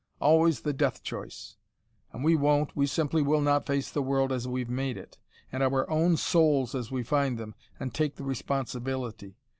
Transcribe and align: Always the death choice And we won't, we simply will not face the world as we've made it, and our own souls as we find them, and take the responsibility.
Always 0.19 0.61
the 0.61 0.73
death 0.73 1.03
choice 1.03 1.57
And 2.11 2.23
we 2.23 2.35
won't, 2.35 2.75
we 2.75 2.87
simply 2.87 3.21
will 3.21 3.39
not 3.39 3.67
face 3.67 3.91
the 3.91 4.01
world 4.01 4.31
as 4.31 4.47
we've 4.47 4.67
made 4.67 4.97
it, 4.97 5.19
and 5.51 5.61
our 5.61 5.87
own 5.91 6.17
souls 6.17 6.73
as 6.73 6.89
we 6.89 7.03
find 7.03 7.37
them, 7.37 7.53
and 7.79 7.93
take 7.93 8.15
the 8.15 8.23
responsibility. 8.23 9.35